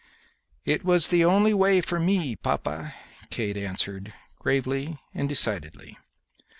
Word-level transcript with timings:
"It 0.65 0.83
was 0.83 1.09
the 1.09 1.23
only 1.23 1.53
way 1.53 1.79
for 1.79 1.99
me, 1.99 2.35
papa," 2.35 2.95
Kate 3.29 3.55
answered, 3.55 4.11
gravely 4.39 4.97
and 5.13 5.29
decidedly. 5.29 5.95